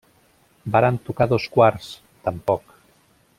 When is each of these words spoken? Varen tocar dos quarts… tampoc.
Varen 0.75 0.97
tocar 1.09 1.27
dos 1.33 1.45
quarts… 1.57 1.91
tampoc. 2.29 2.77